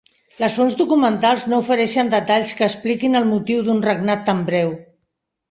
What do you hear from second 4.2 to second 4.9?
tan breu.